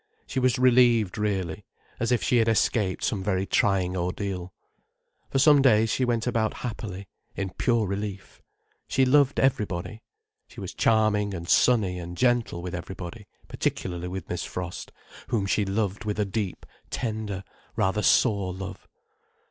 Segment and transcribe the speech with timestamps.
[0.25, 1.63] She was relieved, really:
[1.99, 4.51] as if she had escaped some very trying ordeal.
[5.29, 8.41] For some days she went about happily, in pure relief.
[8.87, 10.01] She loved everybody.
[10.47, 14.91] She was charming and sunny and gentle with everybody, particularly with Miss Frost,
[15.27, 17.43] whom she loved with a deep, tender,
[17.75, 18.87] rather sore love.